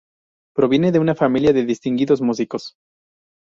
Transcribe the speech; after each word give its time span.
Proviene 0.55 0.91
de 0.91 0.97
una 0.97 1.13
familia 1.13 1.53
de 1.53 1.63
distinguidos 1.63 2.21
músicos. 2.21 2.73